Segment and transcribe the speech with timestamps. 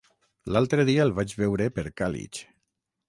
[0.55, 2.41] L'altre dia el vaig veure per Càlig.